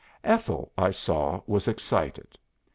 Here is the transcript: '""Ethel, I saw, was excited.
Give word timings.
'""Ethel, 0.23 0.71
I 0.79 0.89
saw, 0.89 1.41
was 1.45 1.67
excited. 1.67 2.35